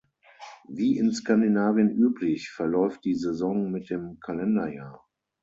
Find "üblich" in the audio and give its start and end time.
1.91-2.49